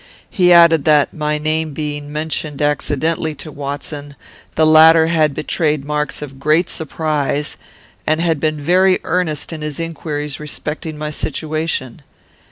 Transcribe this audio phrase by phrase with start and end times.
[0.31, 4.15] He added that, my name being mentioned accidentally to Watson,
[4.55, 7.55] the latter had betrayed marks of great surprise,
[8.07, 12.01] and been very earnest in his inquiries respecting my situation.